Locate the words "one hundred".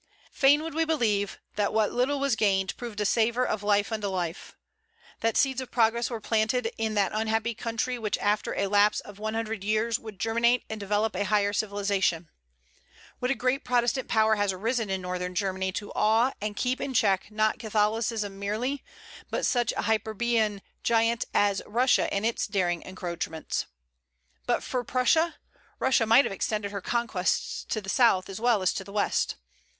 9.19-9.63